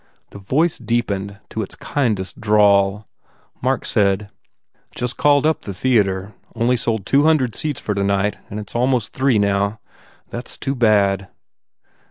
The 0.31 0.39
voice 0.39 0.79
deepened 0.79 1.37
to 1.49 1.61
its 1.61 1.75
kindest 1.75 2.41
drawl. 2.41 3.07
Mark 3.61 3.85
said, 3.85 4.31
"Just 4.95 5.15
called 5.15 5.45
up 5.45 5.61
the 5.61 5.75
theatre. 5.75 6.33
Only 6.55 6.75
sold 6.75 7.05
two 7.05 7.25
hundred 7.25 7.53
seats 7.53 7.79
for 7.79 7.93
tonight 7.93 8.39
and 8.49 8.59
its 8.59 8.73
almost 8.75 9.13
three, 9.13 9.37
now. 9.37 9.79
That 10.31 10.47
s 10.47 10.57
too 10.57 10.73
bad." 10.73 11.27